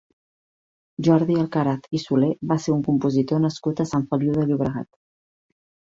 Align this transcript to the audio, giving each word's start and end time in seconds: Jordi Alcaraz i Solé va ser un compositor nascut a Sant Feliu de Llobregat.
Jordi 1.07 1.35
Alcaraz 1.41 1.85
i 1.99 2.01
Solé 2.05 2.31
va 2.53 2.59
ser 2.65 2.73
un 2.77 2.81
compositor 2.89 3.45
nascut 3.47 3.85
a 3.85 3.87
Sant 3.93 4.09
Feliu 4.15 4.37
de 4.39 4.47
Llobregat. 4.49 4.91